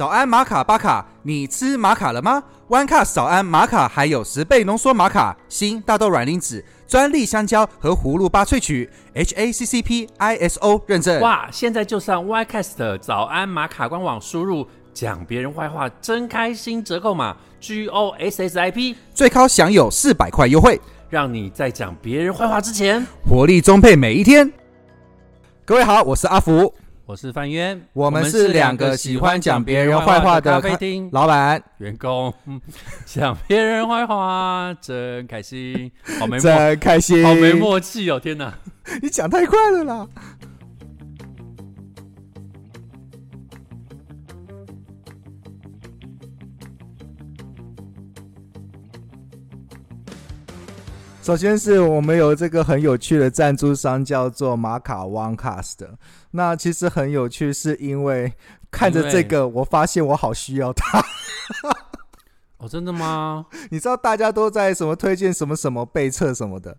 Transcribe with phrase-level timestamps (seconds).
[0.00, 11.20] 早安玛卡巴卡，你吃玛卡了吗？One Cast 早安玛卡还有十倍浓缩玛卡、新大豆软磷脂、专利香蕉和葫芦巴萃取，HACCP ISO 认证。
[11.20, 11.50] 哇！
[11.52, 20.80] 现在就上 YCast 的早安玛卡官网，输入讲别人坏话真开心折扣码 G O S S I P，最高享有四百块优惠，
[21.10, 24.50] 让你在讲别人坏话之前，活力充沛每一天。
[25.66, 26.72] 各位好，我是阿福，
[27.10, 32.60] 我是范渊，我们是两个喜欢讲别人坏话的咖啡厅老板，员工， 嗯
[33.04, 38.20] 讲别人坏话真开心，好没默，真开心，好没默契哦！
[38.20, 38.54] 天哪，
[39.02, 40.06] 你讲太快了啦！
[51.30, 55.76] 首先是我们有这个很有趣的赞助商，叫做马卡 OneCast。
[56.32, 58.32] 那其实很有趣，是因为
[58.68, 61.00] 看着这个，我发现我好需要它。
[62.60, 63.46] 哦，真的吗？
[63.70, 66.76] 你知道大家都在什么推荐什么什么备测什么的，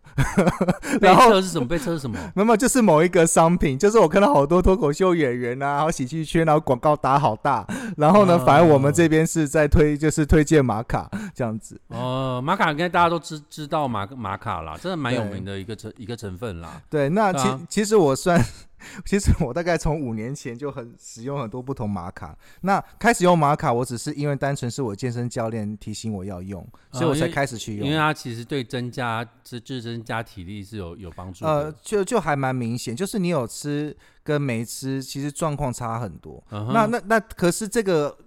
[1.01, 1.67] 被然后测是什么？
[1.67, 2.17] 被测是什么？
[2.35, 7.65] 没有，就是某一个商品，就是我看到好多脱口秀演员啊，然后喜剧圈，然后广告打好大，
[7.97, 11.79] 然后呢，哦反正我们这边是在推，就是推荐玛卡这样子。
[11.87, 16.79] 哦，玛卡应该大家都知知道玛玛卡啦，真的蛮有名的一个成一个成分啦。
[16.89, 18.39] 对，那其、其实我算，
[19.05, 22.37] 其实我大概从五年前就很使用很多不同玛卡。
[22.61, 27.85] 那开始用玛卡，我只是因为单纯是我健身教练提醒我要用，所以我才开始去用。
[27.85, 31.51] 因为它其实对增加自自增加体力是有有帮助的。
[31.51, 36.43] 呃，就就还蛮明显，就是你有吃跟没吃，其实状况差很多。
[36.49, 38.17] 那那那可是这个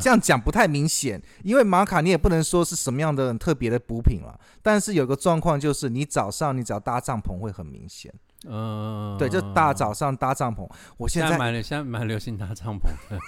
[0.00, 4.38] 这样讲不太明显，因为玛卡你也不能说是什么样的很特别的补品了。
[4.62, 8.12] 但是有个状况就是，你早上你只要搭帐篷会很明显。
[8.48, 10.68] 嗯，对，就大早上搭帐篷。
[10.96, 13.20] 我现在蛮流现在蛮流行搭帐篷的，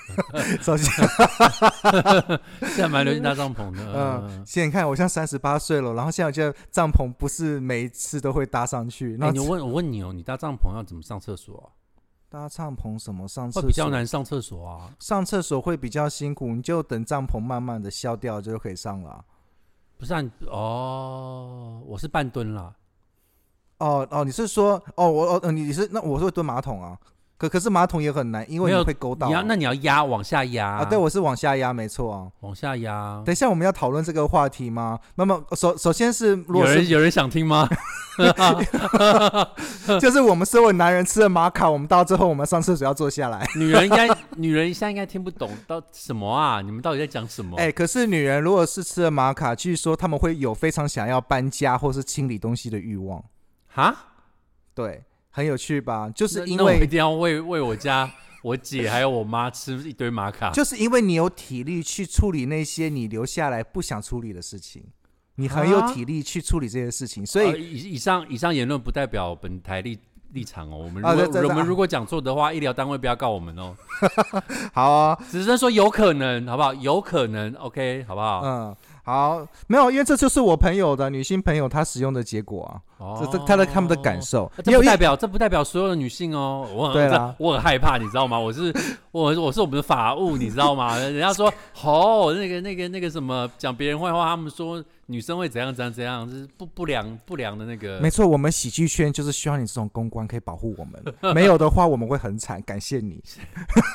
[0.63, 0.91] 首先，
[2.69, 3.83] 现在蛮流行搭帐篷的。
[3.85, 11.71] 嗯，嗯，现在你看我像三十八岁了，然后现在我觉得帐篷不是每一次都会搭上去，那哎，你问我问你哦，你搭帐篷要怎么上厕所啊？
[12.29, 14.91] 搭帐篷什么上厕所会比较难上厕所啊。
[14.99, 19.25] 上厕所会比较辛苦，你就等帐篷慢慢的消掉就可以上了啊。
[19.97, 22.75] 不是啊哦，我是半蹲啦。
[23.79, 26.97] 哦哦，你是说哦我哦你你是那我是会蹲马桶啊，
[27.37, 29.29] 可可是马桶也很难，因为会勾到啊。
[29.29, 32.29] 你要那你要压往下压啊，对，我是往下压，没错啊。
[32.41, 33.21] 往下压。
[33.25, 34.99] 等一下我们要讨论这个话题吗？
[35.17, 37.69] 那么首首先是如有果有人想听吗？
[40.01, 43.45] 就是我们身为男人吃了玛卡，我们到最后我们上厕所要坐下来。
[43.57, 46.61] 女人应该女人现在应该听不懂到什么啊？
[46.61, 47.59] 你们到底在讲什么？
[47.59, 53.21] 哎、可是女人如果是吃了玛卡，据说他们会有非常想要搬家或是清理东西的欲望。
[53.75, 53.95] 哈，
[54.73, 56.09] 对，很有趣吧？
[56.15, 58.09] 就是因为那我一定要为为我家
[58.41, 60.53] 我姐还有我妈吃一堆玛卡。
[60.53, 64.85] 就是因为你有体力去处理那些你留下来不想处理的事情，
[65.35, 69.99] 你很有啊体力去处理这些事情，所呃以以以上以上言论不代表本台立
[70.31, 70.77] 立场哦。
[70.77, 73.75] 我们如果、啊对对对我们如果讲错的话，医疗单位不要告我们哦。
[74.73, 76.73] 好啊，只是说有可能，好不好？
[76.75, 78.43] 有可能，OK，好不好？
[78.45, 88.39] 嗯，好，没有，因为这就是我朋友的女性朋友她使用的结果啊，哦这这她的他们的感受呃，这不代表这不代表所有的女性哦，我很对啦我很害怕，你知道吗？
[88.39, 88.73] 我是
[89.13, 90.97] 我我是我们的法务，你知道吗？
[91.05, 101.05] 人家说哦，那个那个那个什么讲别人坏话，他们说女生会怎样怎样怎样，就是不不良不良的那个没错，我们喜剧圈就是需要你这种公关可以保护我们，
[101.35, 102.63] 没有的话我们会很惨。
[102.63, 103.23] 感谢你，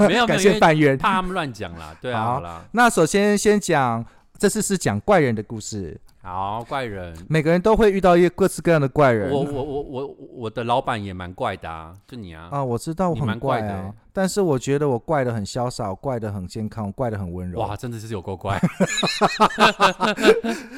[0.08, 0.96] 没有没 感谢范渊。
[1.00, 4.06] 怕他们乱讲啦，对啊，好好啦，那首先先讲，
[4.40, 7.14] 这次是讲怪人的故事，好怪人。
[7.28, 9.30] 每个人都会遇到一些各式各样的怪人。
[9.30, 17.60] 我我我我我的老板也蛮怪的啊，就你啊，啊，我知道我你蛮很怪怪的啊，但是我觉得我怪的很潇洒，我怪的很健康，我怪的很温柔。
[17.60, 18.56] 哇，真的是有够怪，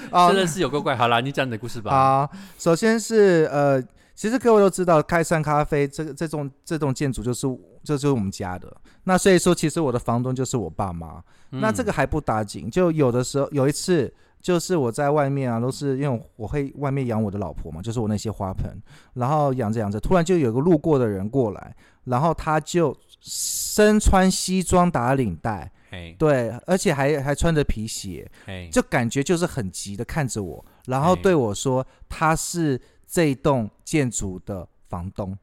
[0.10, 0.96] 啊 真的是有够怪。
[0.96, 1.92] 好啦，你讲你的故事吧。
[1.92, 3.80] 好，首先是呃，
[4.22, 7.48] 其实各位都知道，开山咖啡这个这栋这栋建筑就是
[7.84, 8.72] 这就是我们家的。
[9.06, 11.20] 那所以说，其实我的房东就是我爸妈。
[11.50, 18.80] 那这嗯个还不打紧，就有的时候有一次，就是我在外面啊，都是因为我会外面养我的老婆嘛，就是我那些花盆，
[19.16, 32.80] 然后养着养着，突然就有个路过的人过来，然后他就身穿西装打领带，嘿，对，而且还还穿着皮鞋，嘿，就感觉就是很急的看着我，然后哎对我说他是
[33.12, 35.38] 这一栋建筑的房东，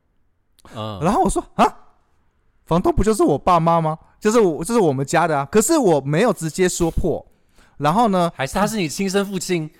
[0.74, 1.64] 嗯，然后我说啊，
[2.64, 3.98] 房东不就是我爸妈吗？
[4.18, 5.46] 就是我，就是我们家的啊。
[5.52, 7.24] 可是我没有直接说破。
[7.76, 9.70] 然后呢，还是他是你亲生父亲？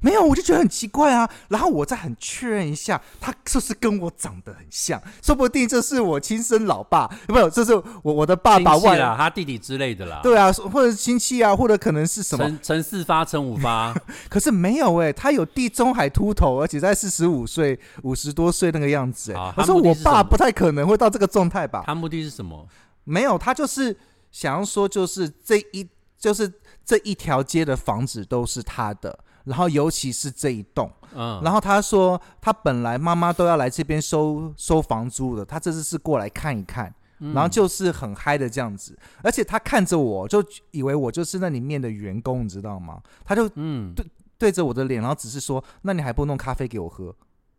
[0.00, 1.28] 没有，我就觉得很奇怪啊。
[1.48, 5.00] 然后我再很确认一下，他是不是跟我长得很像？
[5.22, 10.20] 说不定这是我亲生老爸，没有，这是我我的爸爸外啊，他弟弟之类的啦。
[10.22, 12.44] 对啊，或者是亲戚啊，或者可能是什么？
[12.44, 13.94] 陈陈四发、陈五发，
[14.28, 21.82] 可是没有哎、他有地中海秃头，而且在四十五岁、五十多岁那个样子哎、好我说我他目的是什么爸不太可能会到这个状态吧？
[21.86, 22.66] 他目的是什么？
[23.04, 23.96] 没有，他就是
[24.30, 25.88] 想要说，就是这一
[26.18, 26.52] 就是
[26.84, 30.90] 这一条街的房子都是他的，然后尤其是这一栋。
[31.14, 37.32] 嗯，然后他说，他本来妈妈都要来这边收收房租的，他这次是过来看一看，嗯。
[37.32, 43.00] 然后就是很嗨的这样子，而且他看着我就以为我就是那里面的员工，你知道吗？
[43.24, 43.94] 他就嗯。
[44.40, 47.12] 对着我的脸，然后只是说：“那你还不弄咖啡给我喝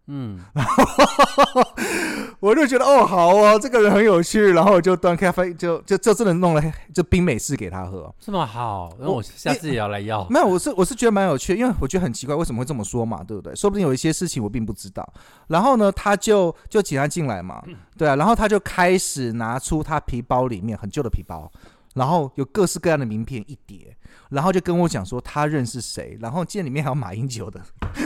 [0.10, 0.40] 嗯，？”
[2.42, 6.64] 我就觉得哦，好哦，这个人很有趣，然后我就端咖啡，就就就真的弄了
[6.94, 8.14] 就冰美式给他喝。
[8.20, 10.26] 这么好，那我下次也要来要。
[10.30, 13.54] 没有，我是我是觉得蛮有趣的，因为我觉得很奇怪，为什么会这么说嘛，对不对？
[13.56, 15.08] 说不定有一些事情我并不知道。
[15.48, 17.62] 然后呢，他就就请他进来嘛，
[17.98, 21.52] 对啊，然后他就开始拿出他皮包里面很旧的皮包，
[21.96, 23.96] 然后有各式各样的名片一叠，
[24.30, 27.60] 然后就跟我讲说他认识谁，然后见里面还有马英九的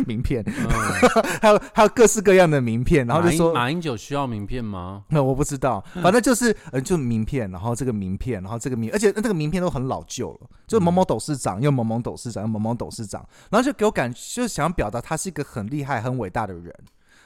[0.08, 0.54] 名片，嗯，
[1.42, 3.54] 还有还有各式各样的名片，然后就说。
[3.54, 5.04] 马英九需要名片吗？
[5.10, 16.74] 那我不知道，反正就是呃，就名片，然后这个名片，然后这个名，而且那这个名片都很老旧了，就某某董事长又某某董事长又某某董事长，然后就给我感，就是想表达他是一个很厉害、很伟大的人。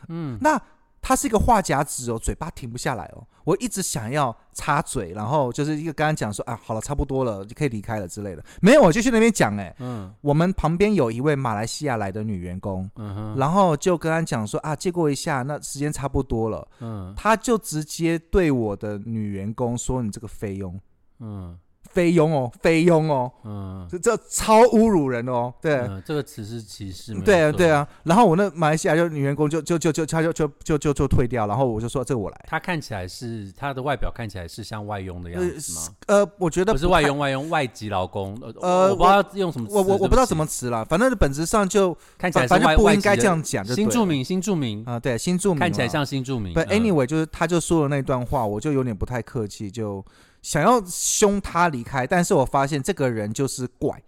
[0.09, 0.61] 嗯，那
[1.07, 8.43] 他是一个话匣子哦，嘴巴停不下来哦，我一直想要插嘴，然后就是一个跟他讲说啊，好了，差不多了，就可以离开了之类的。
[8.61, 10.13] 没有，我就去那边讲，哎，嗯。
[10.19, 16.67] 我们旁边有一位马来西亚来的女员工，嗯哼，然后就跟他讲说啊，借过一下，那时间差不多了。
[16.81, 17.13] 嗯。
[17.15, 20.77] 他就直接对我的女员工说：“你这个菲佣，
[21.19, 21.57] 嗯
[21.97, 27.71] 菲佣哦，菲佣哦，嗯，这这超侮辱人哦。”对，嗯，这个词是歧视，没有对啊，对。
[27.71, 27.87] 啊。
[28.03, 32.45] 然后我那马来西亚就女员工就就就就他就就就就就退掉，然后我就说这个我来。
[32.47, 35.95] 她看起来是她的外表看起来是像外佣的样子吗？
[36.05, 38.37] 呃，我觉得太，不是外佣，外佣外籍劳工。
[38.41, 46.53] 呃，呃我不知道用什么词，我我我不知道什么词了，反正本质上就看起来反反正不应该这样讲新住民，新住民啊，对新住民看起来像新住民。
[46.53, 50.05] But，anyway，就是他就说了那段话，我就有点不太客气，就
[50.47, 54.01] 想要凶他离开，但是我发现这个人就是怪，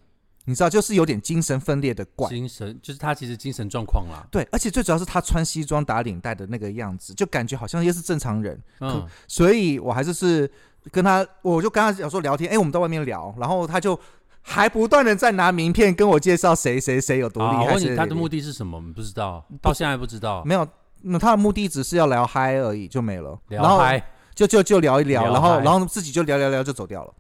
[0.46, 2.30] 你知道，就是有点精神分裂的怪。
[2.30, 4.26] 精神就是他其实精神状况啦。
[4.32, 10.50] 对，而且最主要是他穿西装打领带的那个样子，就感觉好像又是正常人，嗯，所以我还是是
[10.92, 14.00] 跟他，我就跟他讲说聊天，哎，我们在外面聊，然后他就
[14.42, 17.74] 还不断的在拿名片跟我介绍谁谁谁有多厉害。
[17.74, 18.78] 问你，他的目的是什么？
[18.78, 20.42] 我们不知道，到现在还不知道。
[20.46, 20.66] 没有，
[21.02, 23.38] 那他的目的只是要聊嗨而已，就没了。
[23.50, 27.14] 然后聊嗨就就就聊一聊，聊然后嗨然后自己就聊聊聊就走掉了。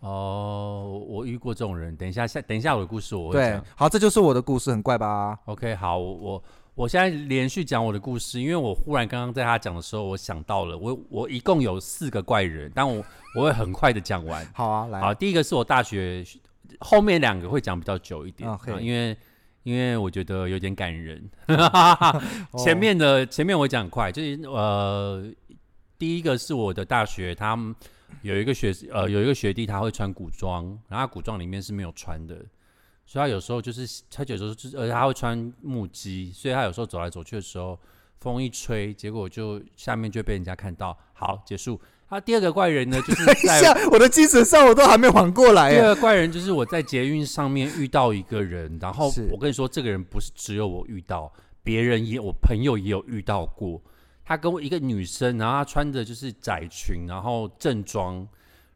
[0.00, 1.94] 哦，我遇过这种人。
[1.96, 6.44] 等一下，下等一下我的故事我会对讲。，好，这就是我的故事，很怪吧？OK，好，我我
[6.74, 13.04] 我现在连续讲我的故事，因为我忽然刚刚在他讲的时候，我想到了，我我一共有四个怪人，但我
[13.36, 14.44] 我会很快的讲完。
[14.52, 16.24] 好啊，来，好，第一个是我大学
[16.80, 18.50] 后面两个会讲比较久一点，
[18.80, 19.16] 因为
[19.62, 21.24] 因为我觉得有点感人。
[21.48, 22.20] 哦
[22.58, 25.24] 前面的前面我讲很快，就是呃，
[25.98, 27.74] 第一个是我的大学，他们
[28.22, 32.36] 有一个学呃有一个学弟他会穿古装，然后他古装里面是没有穿的，
[33.06, 37.78] 所以他有时候就是他有时候就是而且他会穿木屐，所以他有时候走来走去的时候，
[38.20, 40.96] 风一吹，结果就下面就被人家看到。
[41.12, 41.80] 好，结束。
[42.06, 45.80] 他第二个怪人呢，就是等一在 下，我的精神上我都还没缓过来第。
[45.80, 51.32] 二个怪人就是我在捷运上面遇到一个人，然后我跟你说，这个人不是只有我遇到，
[51.62, 53.80] 别人也我朋友也有遇到过。
[54.24, 58.26] 他跟我一个女生，然后她穿的就是窄裙，然后正装，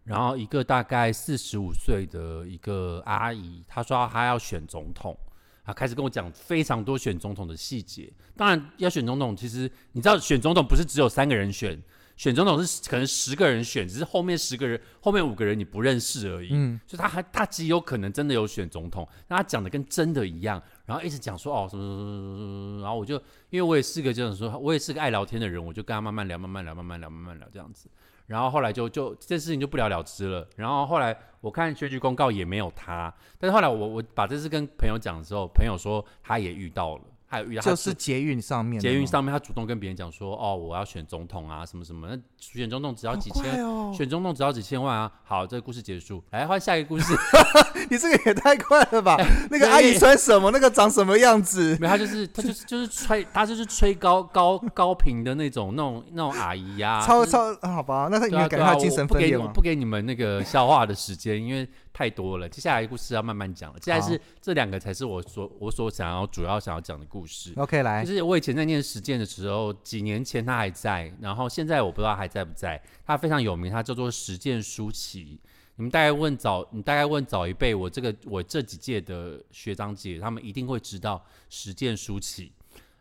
[0.05, 5.17] 然后一个大概四十五岁的一个阿姨，她说她要选总统，
[5.65, 8.13] 她，开始跟我讲非常多选总统的细节。
[8.37, 11.83] 当然，要选总统，其实你知道，选总统不是只有三个人选，
[12.19, 16.49] 选总统是可能十个人选，只是后面十个人，后面五个人你不认识而已。
[16.51, 22.45] 嗯，就他还他极有可能真的有选总统，那他讲的跟真的一样，然后一直讲说哦什么什么什么什
[22.77, 23.15] 么，然后我就
[23.51, 27.89] 因为我也是个这样说，我也是个爱聊天的人，我就跟他慢慢聊，慢慢聊，慢慢聊，慢慢聊这样子。
[28.27, 30.47] 然后后来就就这件事情就不了了之了。
[30.57, 43.59] 然后后来我看选举公告也没有他，但是后来我我把这事跟朋友讲的时候，朋友说他也遇到了，他也遇到，就是捷运上面，捷运上面他主动跟别人讲说哦我要选总统啊什么什么，那选总统只要几千。
[43.93, 45.11] 选总统只要几千万啊！
[45.25, 47.15] 好，这个故事结束，来换下一个故事。
[47.91, 49.17] 你这个也太快了吧？
[49.19, 50.51] 哎那个阿姨穿什么？
[50.51, 51.77] 那个长什么样子？
[51.81, 58.09] 没有，他就是他就是就是吹，他就是吹高高高频的那种那种那种阿姨呀、超就是超啊好吧？
[58.11, 59.53] 那他你对啊对啊，们感觉他精我不给你我神分裂吗？
[59.55, 61.67] 不给你们那个消化的时间，因为
[61.99, 63.79] 太多了，接下来故事要慢慢讲了。
[63.81, 67.53] 接下来是这两个才是我所我所想要主要想要讲的故事。
[67.57, 72.81] OK，来就，是我以前在念实践的时候，几年前他还在，然后现在我不知道还在不在。
[73.05, 75.41] 他非常有名，他叫做实践舒淇。
[75.75, 82.53] 你们大概问早，你大概问早一辈，我这个我这几届的学长姐，他们一定会知道实践舒淇。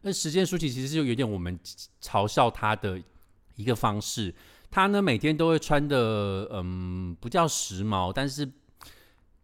[0.01, 1.59] 那实践舒淇其实就有点我们
[2.01, 2.99] 嘲笑他的
[3.57, 4.33] 一个方式。
[4.71, 8.51] 他呢每天都会穿的，嗯，不叫时髦，但是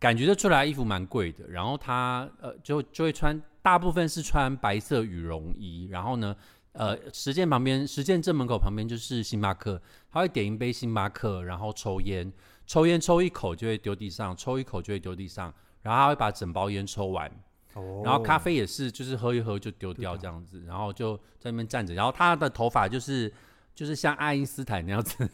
[0.03, 1.47] 感觉得出来衣服蛮贵的。
[1.47, 5.87] 然后他呃就就会穿，大部分是穿白色羽绒衣。
[5.89, 6.35] 然后呢，
[6.73, 9.81] 呃，实践旁边，实践正门口旁边就是星巴克，
[10.11, 12.29] 他会点一杯星巴克，然后抽烟，
[12.67, 17.31] 抽烟抽一口就会丢地上，抽一口就会丢地上，然后他会把整包烟抽完。
[17.75, 21.93] 哦然后咖啡也是，就是喝一喝就丢掉这样子，然后就在那边站着。
[21.93, 23.33] 然后他的头发就是
[23.75, 25.29] 就是像爱因斯坦那样子，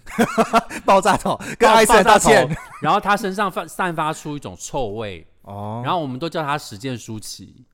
[0.86, 2.32] 爆炸头，跟爱因斯坦头。
[2.82, 7.66] 然后他身上发散发出一种臭味，哦，然后我们都叫他实践舒淇。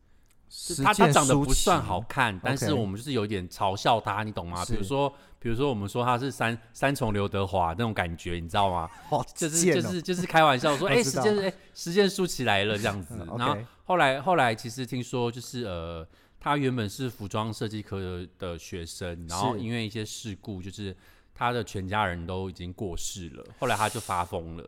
[0.81, 4.63] 他他长得不算好看，但是我们就是有点嘲笑他，你懂吗？
[4.65, 8.89] 比如是说，比如说我们说他是三三重刘德华那种感觉，你知道吗？
[9.09, 13.17] 哦就是就是就是开玩笑说，哎、时间哎时间舒淇来了这样子。
[13.19, 16.07] 嗯然后后来后来其实听说就是呃，
[16.45, 20.95] 他原本是服装设计科的的学生，然后因为一些事故，就是
[21.33, 24.63] 他的全家人都已经过世了，后来他就发疯了。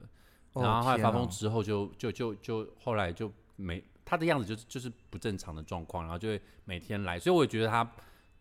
[0.53, 7.88] 哦然后后来发疯之后就，就就就后来就没他的样子就是就是不正常的状况，然后就会每天来，所以我也觉得他，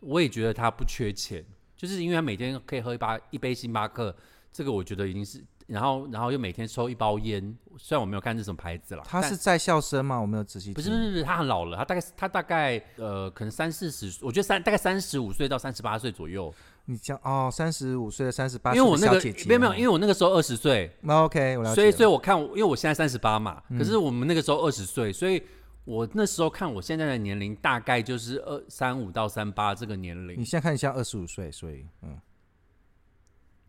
[0.01, 1.45] 我也觉得他不缺钱，
[1.77, 4.17] 就是因为他每天可以喝一巴一杯星巴克，
[4.51, 10.19] 这个我觉得已经是，然后然后又每天抽一包烟，虽然我没有看是什么牌子了，他是在校生吗？
[10.21, 16.55] 我没有仔细不是不是不是，他很老了，他大概他大概呃可能三四十，我觉得三大概三十五岁到三十八岁左右，
[16.85, 21.75] 你讲哦，三十五岁的三十八因为我那个没有没有，因为为我那个时候二十岁，那 OK，我了解了。
[21.75, 25.43] 所以，所以我看，因为我现在三十八嘛，嗯可是我们那个时候二十岁，所以
[25.85, 30.45] 我那时候看我现在的年龄大概就是二三五到三八这个年龄你。
[30.45, 32.17] 现在看你像二十五岁，所以嗯，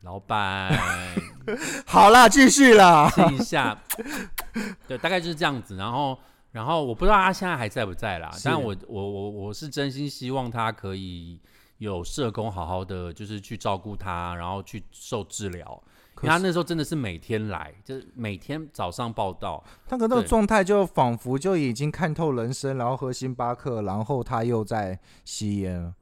[0.01, 0.71] 老板，
[1.85, 3.09] 好啦，继续啦。
[3.09, 3.77] 试一下，
[4.87, 5.75] 对，大概就是这样子。
[5.75, 6.17] 然后，
[6.51, 11.39] 然后我不知道他现在还在不在啦，是但我我我我是真心希望他可以
[11.79, 15.83] 有社工好好的就是去照顾他，然后去受治疗。
[16.15, 25.93] 可他那时候真的是每天来，就是每天早上报道，他可那个状态就仿佛就已经看透人生，然后喝星巴克，然后他又在吸烟了，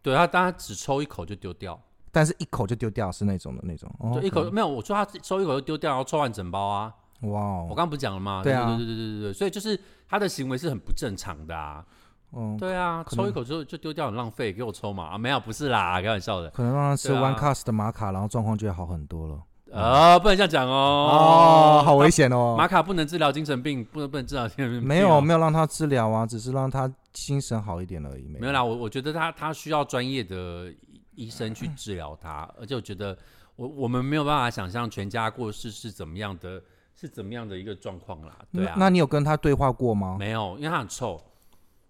[0.00, 1.80] 对他，当他只抽一口就丢掉。
[2.10, 3.90] 但是一口就丢掉，是那种的那种。
[3.98, 6.92] 哦就一口没有，我说他抽一口就丢掉，然后抽完整包啊。
[7.22, 8.42] 哇哦，我刚刚不是讲了吗？
[8.42, 11.84] 对啊对对对对对对，所以就是他的行为是很不正常的啊。
[12.32, 15.18] 嗯，对啊，可能抽一口就就丢掉，很浪费，给我抽嘛啊？
[15.18, 16.50] 没有，不是啦，开玩笑的。
[16.50, 19.42] 可能让他吃对啊 One Cast 的玛卡，然后状况就会好很多了。
[19.72, 21.80] 呃，不能这样讲哦。
[21.80, 22.54] 哦，好危险哦。
[22.56, 24.86] 玛卡不能治疗精神病，不能不能治疗精神病。
[24.86, 28.28] 没有没有让他治疗啊，只是让他精神好一点而已。
[28.38, 30.72] 没有啦，我我觉得他他需要专业的
[31.18, 33.18] 医生嗯去治疗他，而且我觉得
[33.56, 36.62] 我我们没有办法想象全家过世是怎么样的，
[36.94, 38.38] 是怎么样的一个状况啦。
[38.52, 40.16] 对啊，那那你有跟他对话过吗？
[40.18, 41.20] 没有，因为他很臭。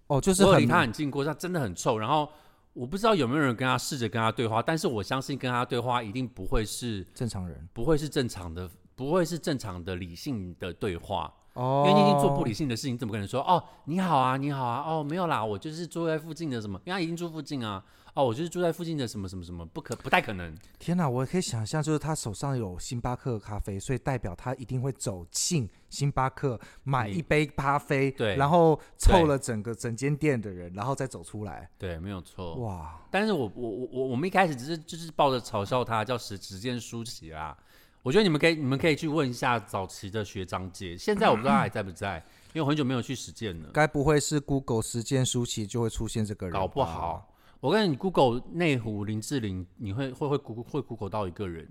[0.07, 1.99] 哦，就是我离他很近过，他真的很臭。
[1.99, 2.27] 然后
[2.73, 17.85] 我不知道有没有人跟他试着跟他对话，但是我相信跟他对话一定不会是正常人不会是正常的，不会是正常的理性的对话，哦，因为你已经做不理性的事情，怎么可能说哦你好啊你好啊哦没有啦，我就是住在附近的什么，因为他已经住附近啊。
[18.15, 20.53] 哦，我就是住在附近的什么什么什么，不可不太可能。
[20.77, 31.71] 天哪，我可以想象，就是他手上有星巴克咖啡，所以代表他一定会走进星巴克买一杯咖啡，对然后对凑了整个整间店的人，然后再走出来。
[31.79, 32.57] 对，没有错。
[32.57, 37.57] 哇，但是我我我我我们一开始只是就是抱着嘲笑他叫时时间舒淇啦。
[38.09, 42.17] 我觉得你们可以你们可以去问一下早期的学长姐，现在我不知道他还在不在，
[42.55, 43.69] 因为我很久没有去实践了。
[43.71, 46.55] 该不会是 Google 实践书期就会出现这个人？
[46.55, 51.69] 搞不好，，我跟你 Google 内湖林志玲，你会会会 Google 会 Google 到一个人，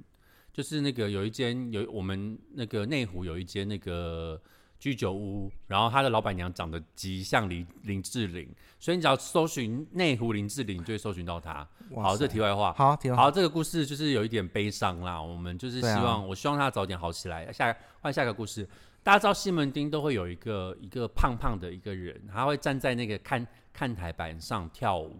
[0.53, 4.39] 就是那个有一间有我们那个内湖有一间那个
[4.79, 8.47] 居酒屋，然后他的老板娘长得极像林林志玲，
[8.79, 11.67] 所以你只要搜寻内湖林志玲，就会搜寻到她。
[11.95, 12.73] 好，这题外话。
[12.73, 13.23] 好，挺好。
[13.23, 15.21] 好，这个故事就是有一点悲伤啦。
[15.21, 17.51] 我们就是希望，我希望他早点好起来。
[17.51, 18.67] 下换下一个故事，
[19.01, 25.15] 大家知道西门町都会有一个一个胖胖的一个人，他会站在那个看看台板上跳舞。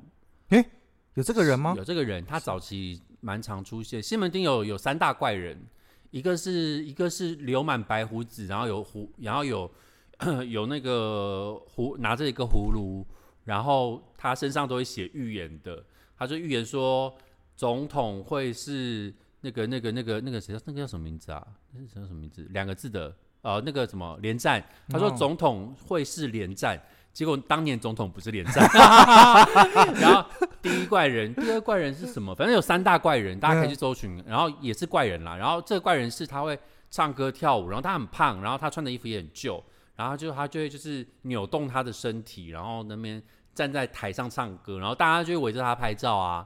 [1.15, 1.73] 有这个人吗？
[1.75, 4.03] 有这个人，他早期蛮常出现。
[4.03, 5.59] 西门町有有三大怪人，
[6.17, 9.69] 一个是一个是留满白胡子，然后有胡，然后有
[10.49, 13.05] 有那个胡拿着一个葫芦，
[13.43, 15.83] 然后他身上都会写预言的。
[16.17, 17.15] 他就预言说，
[17.55, 21.45] 总统会是那个那个那个那个谁叫那个叫什么名字啊？
[21.71, 22.47] 那是叫什么名字？
[22.51, 23.15] 两个字的。
[23.43, 26.77] 呃那个什么连战，他说哦总统会是连战，
[27.17, 28.63] 结果当年总统不是连战。
[29.99, 30.23] 然后
[30.61, 32.35] 第一怪人，第二怪人是什么？
[32.35, 34.23] 反正有三大怪人，大家可以去搜寻。
[34.27, 35.35] 然后也是怪人啦。
[35.35, 36.55] 然后这个怪人是他会
[36.91, 39.63] 唱歌跳舞，然后他很胖，然后他穿的衣服也很旧，
[39.95, 43.19] 然后就他就会就是扭动他的身体，然后那边
[43.55, 46.45] 站在台上唱歌，然后大家就会围着他拍照啊。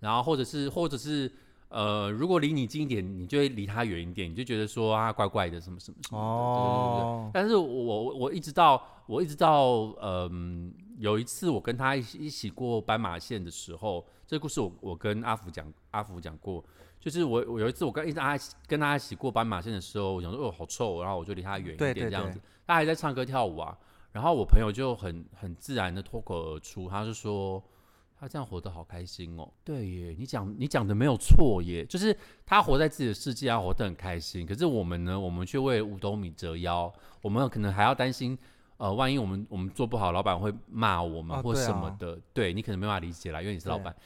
[0.00, 1.32] 然后或者是或者是
[1.70, 6.24] 呃，如果离你近一点，你就会离他远一点，你就觉得说啊怪怪的什么什么什么的。
[6.56, 7.02] 对对对对。
[7.04, 16.64] 哦，但是我我我一直到我一直到嗯有一次我跟他一起一起过斑马线的时候，这个故事我我跟阿福讲阿福讲过，
[16.98, 18.36] 就是我我有一次我跟一直他
[18.66, 23.78] 跟他一起过斑马线的时候，我想说哦好臭，然后我就离他远一点这样子，他还在唱歌跳舞啊，
[24.10, 27.62] 然后我朋友就很很自然的脱口而出，他就说。
[28.20, 34.44] 他这样活得好开心哦，对耶，你讲你讲的没有错耶，就是他活在自己的世界啊，活得很开心。
[34.44, 38.38] 可是我们呢，我们却为五斗米折腰，我们可能还要担心，
[38.76, 42.18] 呃，万一我们我们做不好，老板会骂我们或什么的。
[42.34, 43.96] 对你可能没办法理解啦，因为你是老板。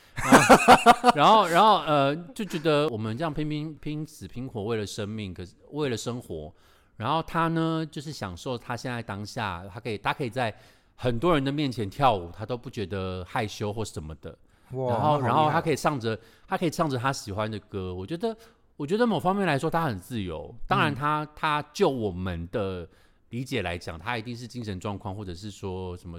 [1.16, 6.54] 然后，然后，呃，就觉得我们这样拼拼拼死拼活为了生命，可是为了生活。
[6.96, 10.54] 然后他呢，就是享受他现在当下，他可以他可以在
[10.96, 14.36] 很多人的面前跳舞，他都不觉得害羞或什么的。
[14.70, 17.94] 哇，然后，然后他可以唱着，他可以唱着他喜欢的歌。
[17.94, 18.36] 我觉得，
[18.76, 20.52] 我觉得某方面来说，他很自由。
[20.66, 22.88] 当然他，他就我们的
[23.28, 26.18] 理解来讲，他一定是精神状况，或者是说什么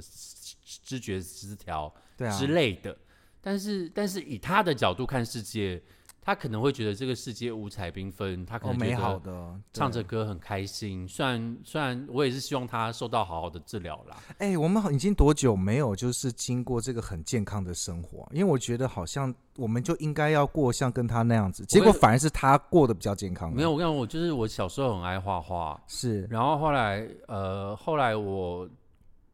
[0.84, 1.94] 知觉失调
[2.38, 2.96] 之类的。
[3.42, 5.82] 但是，但是以他的角度看世界，
[6.26, 11.08] 他可能会觉得这个世界五彩缤纷，他可能觉得好的唱着歌很开心。
[11.08, 14.18] 虽然，虽然我也是希望他受到好好的治疗啦。
[14.40, 18.28] 哎、我们好已经多久没有就是经过这个很健康的生活？
[18.32, 23.54] 因为我觉得好像我们就应该要过像跟他那样子，结果反而是他过得比较健康。
[23.54, 28.68] 没有，，我跟你讲，我就是我小时候很爱画画，是然后后来，呃，后来我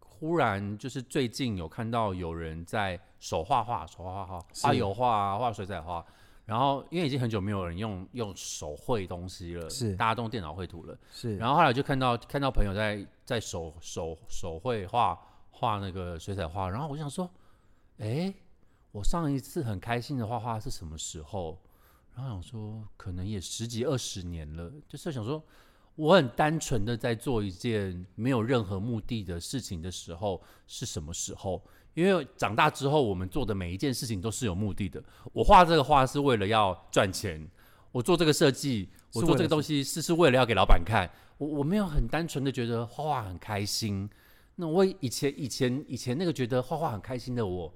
[0.01, 6.05] 忽然就是最近有看到有人在手画画、手画画画、油画啊、画水彩画。
[6.51, 10.97] 然后因为已经很久没有人用用手绘东西了，是大家都用电脑绘图了。
[11.09, 15.17] 是，然后后来就看到看到朋友在在手手手绘画
[15.49, 17.31] 画那个水彩画，然后我就想说，
[17.99, 18.33] 哎，
[18.91, 21.57] 我上一次很开心的画画是什么时候？
[22.13, 25.41] 然后想说，可能也十几二十年了，就是想说，
[26.01, 31.61] 我很单纯的在做一件没有任何目的的事情的时候是什么时候？
[31.93, 35.03] 因为长大之后，我们做的每一件事情都是有目的的。
[35.31, 37.47] 我画这个画是为了要赚钱，
[37.91, 41.07] 我做这个设计，我做这个东西是是为了要给老板看。
[41.37, 44.09] 我我没有很单纯的觉得画画很开心。
[44.55, 47.71] 那我以前以前以前那个觉得画画很开心的我，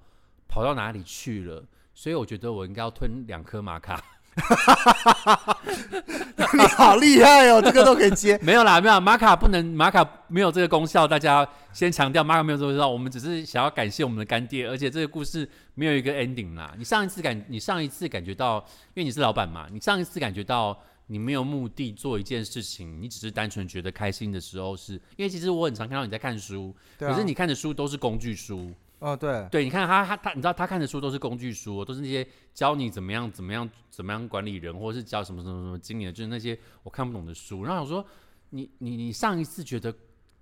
[0.47, 1.63] 跑到哪里去了？
[1.93, 4.03] 所以我觉得我应该要吞两颗玛卡。
[6.53, 8.37] 你好厉害哦，这个都可以接。
[8.43, 11.07] 没有啦，没有玛卡不能，玛卡没有这个功效。
[11.07, 12.87] 大家先强调，玛卡没有这个功效。
[12.87, 16.73] 我们只是想要感谢我们的干爹，而且这个故事没有一个 ending 啦。
[16.77, 18.57] 你上一次感，你上一次感觉到，
[18.93, 28.71] 因为你是老板嘛，你上一次感觉到你没有目的做一件事情，你只是单纯觉得开心的时候是，因为其实我很常看到你在看书，啊可是你看的书都是工具书。
[28.99, 37.63] 哦，对，对，你看他他他，你知道他看的书都是工具书，都是那些教你怎么样怎么样怎么样管理人，或者是教什么什么什么经理的，就是那些我看不懂的书。
[37.63, 38.03] 然后我说，
[38.49, 39.93] 你你你上一次觉得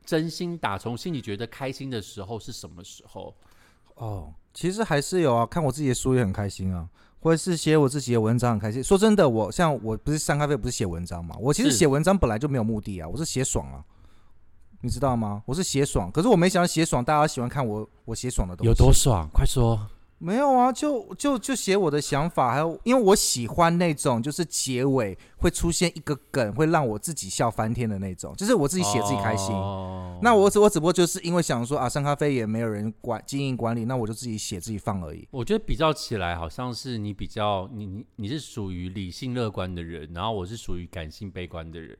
[0.05, 3.35] 真心打从心里觉得开心的时候是什么时候？
[3.95, 6.87] 哦，其实还是有啊，看我自己的书也很开心啊，
[7.19, 8.83] 或者是写我自己的文章很开心。
[8.83, 13.83] 说真的，我像我不是上咖啡不是写文章嘛，我其实写文章本来就没有目的啊，我是写爽啊，
[14.83, 15.41] 你知道吗？
[15.45, 19.29] 我是写爽，可是我没想到写爽大家喜欢看我我写爽的东西，有多爽？
[19.33, 19.79] 快说！
[20.19, 29.55] 没有啊，就就就写我的想法，还有因为我喜欢那种就是结尾会出现一个梗，会让我自己笑翻天的那种，就是我自己写自己开心。
[29.55, 35.27] 哦那我只我只不过就是因为想说啊，上咖啡也没有人管经营管理，那我就自己写自己放而已。
[35.31, 41.97] 我觉得比较起来，好像是你比较你你你是属于理性乐观的人，然后我是属于感性悲观的人，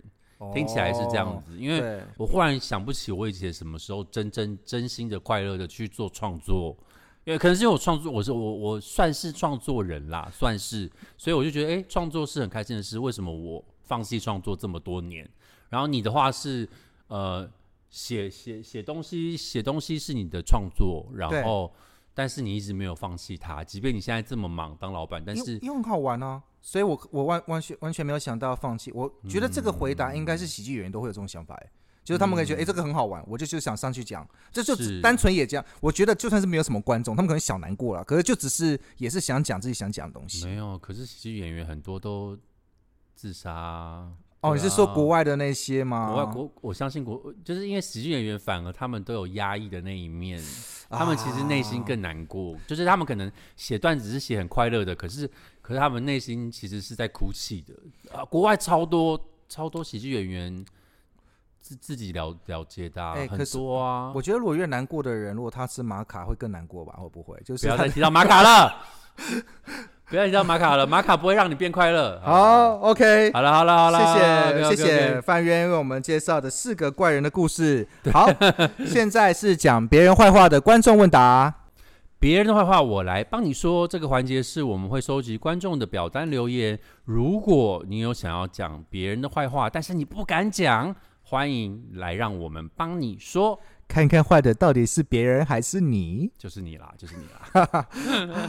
[0.52, 1.58] 听起来是这样子。
[1.58, 6.76] 因为我忽然想不起我以前什么时候真真真心的快乐的去做创作，
[7.26, 12.98] 因为可能是因为我创作，我是我我算是创作人啦，算是，所以我就觉得，哎、创作是很开心的事。
[12.98, 15.30] 为什么我放弃创作这么多年？
[15.70, 16.68] 然后你的话是，
[17.08, 17.50] 呃，
[17.90, 21.74] 写写写东西，写东西是你的创作，然后
[22.14, 28.90] 但是你一直没有放弃它，即便你现在这么忙当老板，但是为因为很好玩啊，所以我我完完全完全没有想到要放弃。
[28.94, 31.70] 我觉得这个回答应该是喜剧演员都会有这种想法、欸，
[32.06, 35.66] 就是他们可以觉得，哎、这个很好玩，我就就想上去讲，这就只单纯也这样。
[35.82, 40.46] 我觉得就算是没有什么观众，他们可能小难过了，可是就只是也是想讲自己想讲的东西。
[40.46, 40.78] 没有。
[40.78, 42.38] 可是喜剧演员很多都
[43.14, 46.08] 自杀啊，哦，你是说国外的那些吗？
[46.14, 50.42] 国外国，我相信国，就是因为喜剧演员反而他们都有压抑的那一面，
[50.90, 55.30] 他们其实内心更难过，就是他们可能写段子是写很快乐的，可是
[55.64, 57.74] 可是他们内心其实是在哭泣的
[58.16, 58.24] 啊。
[58.26, 60.64] 国外超多超多喜剧演员
[61.62, 64.12] 自自己了了解的，很多啊。
[64.14, 66.94] 我觉得如果越难过的人，如果他吃玛卡会更难过吧？
[66.98, 67.42] 会不会？
[67.46, 68.76] 就是不要再提到玛卡了。
[70.10, 72.20] 不要提到玛卡了，玛卡不会让你变快乐。
[72.24, 77.88] 好，OK，好了，好了，好了，谢谢，谢谢范渊为我们介绍的四个怪人的故事。
[78.14, 78.30] 好，
[78.86, 81.63] 现在是讲别人坏话的观众问答。
[82.24, 83.86] 别人的坏话我来帮你说。
[83.86, 86.80] 这个环节是我们会收集观众的表单留言。
[87.04, 93.60] 如果你有想要讲别人的坏话，但是你不敢讲，欢迎来让我们帮你说。
[93.94, 96.28] 看看坏的到底是别人还是你？
[96.36, 97.86] 就是你啦，就是你啦。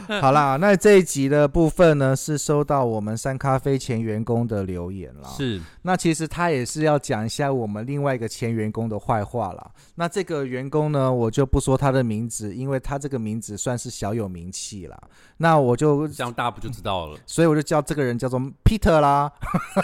[0.19, 5.29] 好啦，那这一集的部分呢，是收到我们三咖啡前员工的留言了。
[5.37, 9.69] 是，那其实他也是要讲一下我们另外一个前员工的坏话啦。
[9.93, 14.99] 那这个员工呢，我就不说他的名字，因为他这个名字算是小有名气啦。
[15.37, 17.19] 那我就这样，大家不就知道了？
[17.27, 19.31] 所以我就叫这个人叫做 Peter 啦，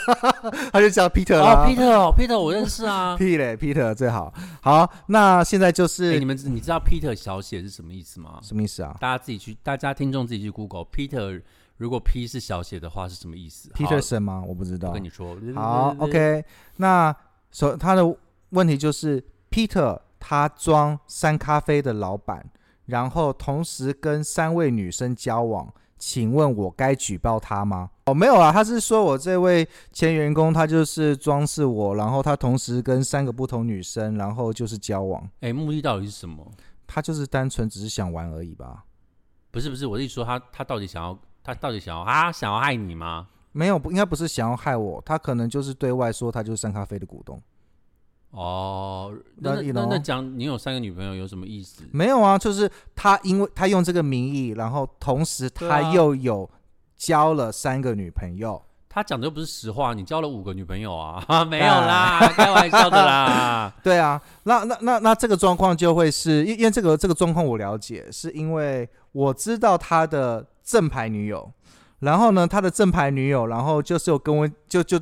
[0.73, 1.67] 他就叫 Peter 啦。
[1.67, 3.15] Peter，Peter，我认识啊。
[3.19, 4.33] P 嘞，Peter 最好。
[4.61, 5.45] 好，那。
[5.51, 8.39] 现在就是，你们你知道 Peter 小写是什么意思吗？
[8.41, 8.95] 什么意思啊？
[9.01, 11.41] 大家自己去，大家听众自己去 Google Peter，
[11.75, 14.41] 如果 P 是小写的话是什么意思？Peterson 吗？
[14.47, 14.93] 我不知道。
[14.93, 15.37] 跟你说。
[15.53, 16.45] 好，OK。
[16.77, 17.13] 那
[17.51, 18.17] 所他的
[18.51, 22.49] 问题就是 Peter 他装三咖啡的老板，
[22.85, 25.73] 然后同时跟三位女生交往。
[26.01, 27.91] 请问我该举报他吗？
[28.05, 35.29] 哦，没有啊，他是说我这位前员工，他就是装饰我，然后他同时跟三个不同女生，然后就是交往。
[35.41, 36.43] 哎，目的到底是什么？
[36.87, 38.83] 他就是单纯只是想玩而已吧？
[39.51, 43.27] 不是不是，我是说他他到底想要他到底想要啊想要害你吗？
[43.51, 47.39] 没有，不应该不是想要害我，他可能就是对外说他就是三咖啡的股东。
[48.31, 51.83] 哦，那那那讲你有三个女朋友有什么意思？
[51.91, 56.49] 没有啊，就是他因为他用这个名义，然后同时他又有
[56.95, 58.61] 交了三个女朋友。
[58.87, 61.21] 他讲的又不是实话，你交了五个女朋友啊？
[61.43, 63.73] 没有啦， 开玩笑的啦。
[63.83, 71.51] 对啊，那那那那这个状况就会是因因为这个这个状况我了解，是因为我知道他的正牌女友，
[71.99, 74.97] 然后呢，他的正牌女友，然后就是有跟我就就。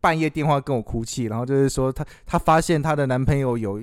[0.00, 3.80] 半夜电话跟我哭泣，然后就是说她她发现她的男朋友有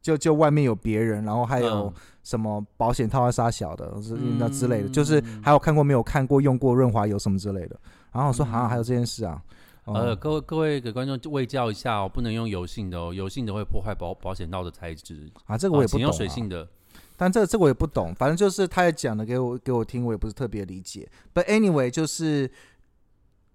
[0.00, 3.92] 就就外面有别人，然后还有什么保险套杀小的
[4.38, 7.76] 那之类的，就是还有看过没有看过用过润滑油什么之类的。
[8.12, 9.42] 然后我说好像还有这件事啊。
[9.84, 15.58] 呃，各位各位给观众喂教一下哦，不能用油性的哦，油性的会破坏保保险套的材质啊。
[15.58, 16.02] 这个我也不懂。
[16.02, 16.68] 用水性的，
[17.16, 18.14] 但这这我也不懂。
[18.14, 21.08] 反正就是他也讲的给我给我听，我也不是特别理解。
[21.34, 22.50] But anyway，就是。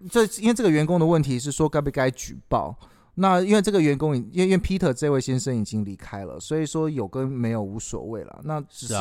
[0.10, 2.78] 这因为这个员工的问题是说该不该举报？
[3.20, 8.42] 那因为这个员工，因为因为 Peter 这位先生已经离开了，所以说有跟没有无所谓了。
[8.44, 8.96] 那只是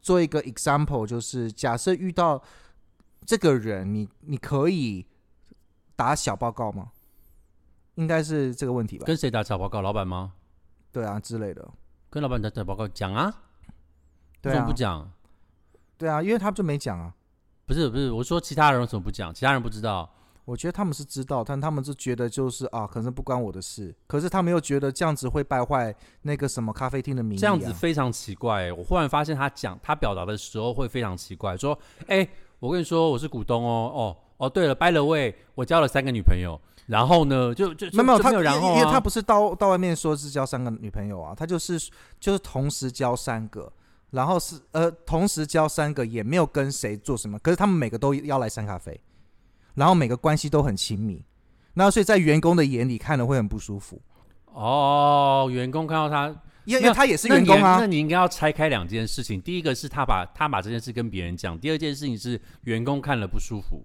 [0.00, 2.42] 做一个 example，就是假设遇到
[3.24, 5.06] 这个人，你你可以
[5.94, 6.90] 打小报告吗？
[7.94, 9.04] 应该是这个问题吧？
[9.06, 9.80] 跟谁打小报告？
[9.80, 10.32] 老板吗？
[10.90, 11.68] 对啊，之类的。
[12.08, 13.32] 跟老板打小报告讲啊？
[14.42, 15.08] 为什么不讲？
[15.96, 17.14] 对啊，因为他就没讲啊。
[17.66, 19.32] 不是不是，我说其他人为什么不讲？
[19.32, 20.12] 其他人不知道。
[20.44, 23.94] 我觉得他们是知道，但他们是觉得就是啊，可能不关我的事。
[24.06, 27.40] 可是他们又觉得这样子会败坏那个什么咖啡厅的名誉。
[27.40, 28.72] 这样子非常奇怪。
[28.72, 36.60] 我忽然发现他讲他表达的时候会非常奇怪，说：“哎，我跟你说我是股东哦，哦哦，对了，by the way，我交了三个女朋友。
[36.86, 41.78] 然后呢，就就没有他然后，因为他不是到到外面说是交三个女朋友啊，他就是
[42.18, 43.72] 就是同时交三个，
[44.10, 49.00] 然后是呃同时交三个也没有跟谁做什么，可是他们每个都要来三咖啡。”
[49.74, 51.24] 然后每个关系都很亲密，
[51.74, 54.00] 那所以在员工的眼里看了会很不舒服。
[54.46, 57.78] 哦，员工看到他，因为他也是员工啊。
[57.80, 63.82] 那你应该要拆开两件事情，第一个是他把他把这件事跟别人讲，第二件事情是员工看了不舒服。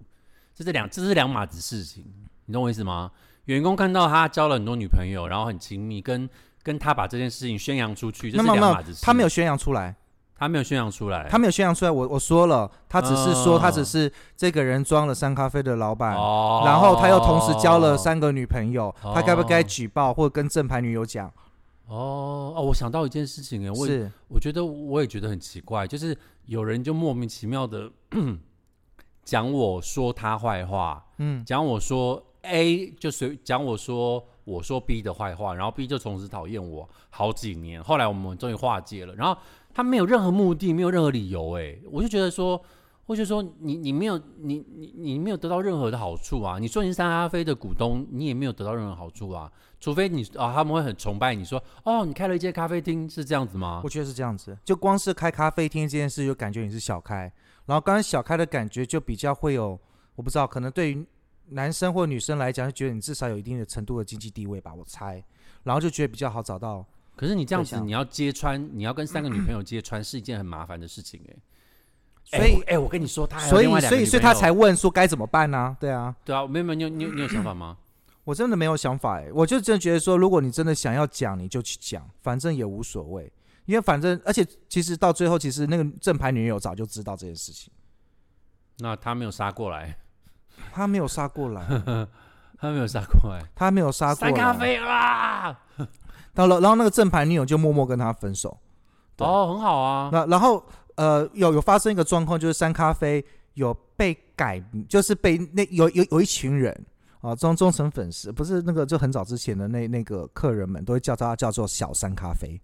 [0.55, 2.03] 这是两这是两码子事情，
[2.45, 3.11] 你懂我意思吗？
[3.45, 6.27] 员工看到他交了很多女朋友，然后很亲密，跟
[6.63, 9.05] 跟他把这件事情宣扬出去，这是两码子事。
[9.05, 9.95] 他没有宣扬出来。
[10.37, 11.91] 他没有宣扬出来，他没有宣扬出来。
[11.91, 21.31] 我我说了，他只是说他只是这个人装了三咖啡的老板，然后他又同时交了三个女朋友，他该不该举报或者跟正牌女友讲？
[21.87, 23.87] 哦哦，我想到一件事情哎，我
[24.27, 26.17] 我觉得我也觉得很奇怪，就是
[26.47, 27.89] 有人就莫名其妙的
[29.23, 39.39] 讲我说他坏话，嗯，讲我说 A 就随讲我说我说 B 的坏话，然后 B 就从此讨厌我好几年，后来我们终于化解了，然后。
[39.75, 42.59] 他没有任何目的，没有任何理由，哎，我就觉得说，
[43.05, 46.57] 或者说你你没有你你你没有得到任何的好处啊！
[46.57, 49.51] 你说你是三咖啡的股东，你也没有得到任何好处啊！
[49.81, 53.89] 除非你啊，他们会很崇拜你说哦，你开了一间咖啡厅是这样子吗我？
[53.89, 57.29] 觉得是这样子，就光是开咖啡厅这件事，就感觉你是小开，
[57.65, 59.77] 然后刚刚小开的感觉就比较会有，
[60.15, 61.05] 我不知道，可能对于
[61.49, 65.21] 男生或女生来讲，就觉得你至少有一定的程度的经济地位吧，我猜，
[65.63, 66.85] 然后就觉得比较好找到。
[67.15, 71.21] 可是你这样子，你要揭穿，你要跟三个女朋友 揭穿，是一件很麻烦的事情
[72.31, 77.77] 哎、所以哎我跟你说，他所以所以，所以他才问说该怎么办呢、对啊，对啊，没有没有，你有你有你有想法吗？
[78.23, 83.31] 我真的没有想法哎，我就真的觉得说，如果你真的想要讲，你就去讲，反正也无所谓，
[83.65, 87.71] 因为反正，而且其实到最后，其实那个正牌女友早就知道这件事情，
[88.79, 89.95] 那他没有杀过来，
[90.73, 91.63] 他没有杀过来，
[92.57, 95.61] 他没有杀过来，他没有杀过来，三咖啡啊！
[96.35, 98.57] 然后然后那个正牌女友就默默跟他分手。
[99.17, 100.09] 哦，很好啊。
[100.11, 100.63] 那然后
[100.95, 106.85] 呃，有有发生一个状况，就是三咖啡有被改，就是被那有有有一群人
[107.21, 112.61] 啊，忠忠诚粉丝，不是那个就很早之前的那那个客人们都会叫他叫做小三咖啡，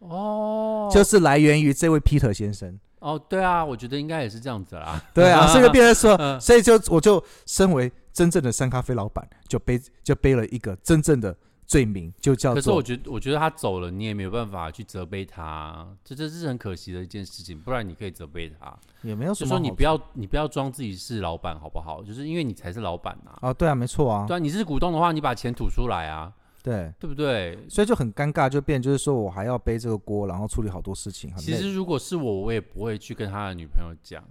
[0.00, 2.78] 哦，就是来源于这位 Peter 先生。
[2.98, 5.00] 哦，对啊，我觉得应该也是这样子啦。
[5.14, 17.58] 对啊，所以就变成说，嗯所以就我就身为真正的三咖啡老板，就背就背了一个真正的罪名，就叫可是我觉得，我觉得他走了，你也没有办法去责备他，这这是很可惜的一件事情。
[17.58, 19.58] 不然你可以责备他，也没有什就么好。
[19.58, 22.02] 说你不要你不要装自己是老板好不好？
[22.04, 27.58] 就是因为你才是老板呐、啊，对啊，没错啊，对啊，你是股东的话，你把钱吐出来啊，对，对不对？
[27.68, 31.34] 所以就很尴尬，就变就是说我还要背这个锅，然后处理好多事情。
[31.36, 34.22] 其实如果是我，我也不会去跟他的女朋友讲，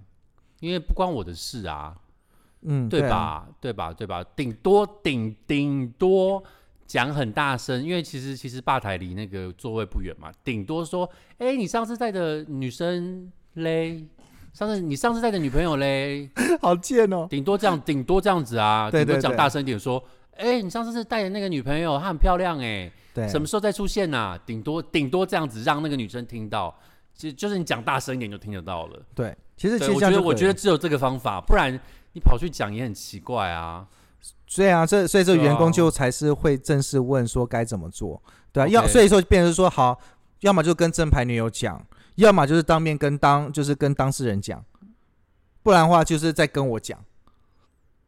[0.61, 1.95] 因为不关我的事啊，
[2.61, 3.09] 嗯，对啊？
[3.09, 3.47] 吧？
[3.59, 3.93] 对吧？
[3.93, 4.23] 对吧？
[4.35, 6.43] 顶多顶顶多
[6.87, 14.05] 讲很大声，因为其实其实吧台离那个座位不远嘛，顶多说，哎、你上次带的女生嘞，
[14.53, 16.29] 上次你上次带的女朋友嘞，
[16.61, 17.27] 好贱哦。
[17.29, 20.03] 顶多这样，顶多这样子啊，顶多讲大声一点说，
[20.37, 26.73] 哎、你上次是带的那个女朋友，她很漂亮哎、对，什么时候再出现呐、顶多顶多这样子让那个女生听到，
[27.15, 29.01] 其实就是你讲大声一点就听得到了。
[29.15, 31.73] 对，其实其实，我觉得我觉得只有这个方法，不然
[32.13, 33.87] 你跑去讲也很奇怪啊。
[34.55, 38.21] 对啊，这所以这员工就才是会正式问说该怎么做，
[38.53, 39.99] 对啊要所以说变成说好，
[40.41, 41.85] 要么就跟正牌女友讲，
[42.15, 44.63] 要么就是当面跟当就是跟当事人讲，
[45.61, 46.97] 不然的话就是在跟我讲，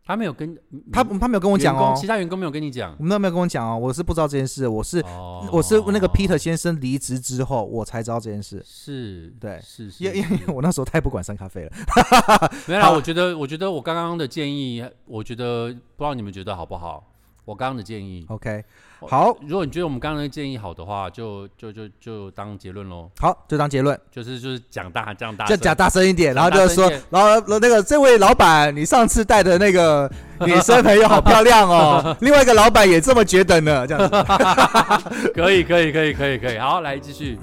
[0.07, 0.57] 他没有跟
[0.91, 2.95] 他他没有跟我讲哦，其他员工没有跟你讲？
[2.97, 3.03] 我。
[3.03, 5.47] 们都没有跟我讲哦，我是不知道这件事，我是、哦。
[5.51, 9.59] 我是那个 Peter 先生离职之后我才知道这件事，是，对。
[9.61, 11.71] 是是，因因为我那时候太不管三咖啡了，
[12.67, 15.67] 没有我觉得，我觉得我刚刚的建议，我觉得
[15.97, 17.03] 不知道你们觉得好不好？
[17.43, 18.61] 我刚刚的建议，OK，我
[19.01, 23.99] 好如果你觉得我们刚刚的建议好的话，就就就就当结论喽，好，就当结论。
[24.09, 30.09] 就是就是讲大这样大，就讲大声一点，然后就是说然后那个这位老板，你上次带的那个
[30.45, 34.25] 女生朋友好漂亮哦， 另外一个老板也这么觉得呢，这样子。
[35.35, 37.37] 可以可以可以可以可以，好，来继续。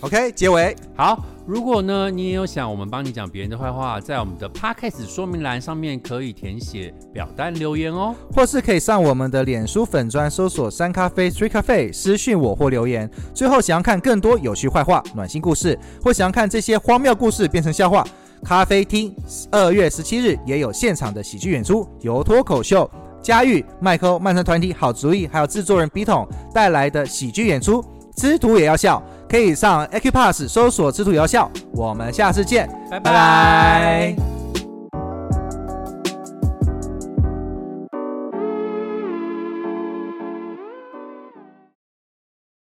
[0.00, 0.76] OK，结尾。
[0.96, 8.14] 好，如果呢你也有想我们帮你讲别人的坏话，在我们的 podcast 说明栏上面可以填写表单留言哦。
[8.32, 13.10] 或是可以上我们的脸书粉专搜索“三咖啡 Three Cafe” 私讯我或留言。
[13.34, 18.06] 最后想要看更多有趣坏话、暖心故事，或想要看这些荒谬故事变成笑话，
[18.42, 19.14] 咖啡厅
[19.50, 22.90] 二月十七日也有现场的喜剧演出，由脱口秀。
[23.20, 27.84] 佳玉、麦克、曼城团体好主意，还有制作人笔筒带来的喜剧演出，
[28.16, 29.02] 吃土也要笑，
[29.34, 31.50] 可以上 Acupass 搜索“吃土也要笑”。
[31.74, 34.16] 我们下次见，拜拜拜